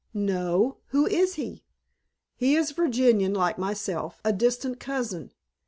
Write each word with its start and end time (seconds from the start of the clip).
"No. 0.15 0.77
Who 0.87 1.05
is 1.05 1.35
he?" 1.35 1.63
"He 2.35 2.55
is 2.55 2.71
Virginian 2.71 3.35
like 3.35 3.59
myself 3.59 4.19
a 4.25 4.33
distant 4.33 4.79
cousin. 4.79 5.31